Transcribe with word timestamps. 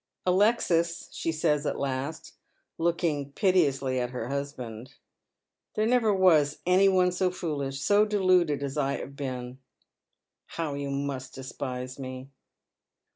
"Alexis," 0.25 1.09
she 1.11 1.31
says 1.31 1.63
at 1.67 1.77
last, 1.79 2.33
looking 2.79 3.31
piteously 3.33 3.99
at 3.99 4.09
her 4.09 4.29
husband," 4.29 4.95
there 5.75 5.85
never 5.85 6.11
was 6.11 6.57
any 6.65 6.89
one 6.89 7.11
so 7.11 7.29
foolish, 7.29 7.79
so 7.79 8.03
deluded, 8.03 8.63
as 8.63 8.79
I 8.79 8.97
have 8.97 9.15
been. 9.15 9.59
How 10.57 10.73
you 10.73 10.89
must 10.89 11.35
despise 11.35 11.99
me 11.99 12.31